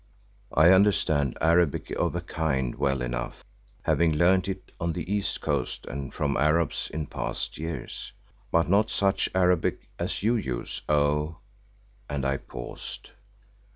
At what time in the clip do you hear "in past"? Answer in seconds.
6.91-7.59